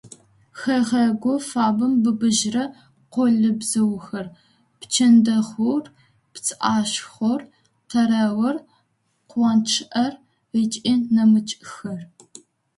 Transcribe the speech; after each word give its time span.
Хэгъэгу 0.59 1.37
фабэм 1.49 1.93
быбыжьрэ 2.03 2.63
къолэбзыухэр: 3.13 4.27
пчэндэхъур, 4.79 5.83
пцӏашхъор, 6.33 7.41
къэрэур, 7.89 8.55
къуанчӏэр 9.29 10.13
ыкӏи 10.61 10.93
нэмыкӏхэр. 11.13 12.01